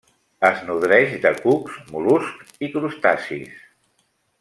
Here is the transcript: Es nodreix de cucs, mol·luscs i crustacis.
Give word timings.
Es 0.47 0.63
nodreix 0.69 1.13
de 1.27 1.33
cucs, 1.43 1.77
mol·luscs 1.93 2.59
i 2.69 2.73
crustacis. 2.79 3.65